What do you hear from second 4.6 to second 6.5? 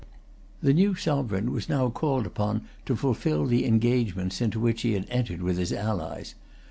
he had entered with his allies.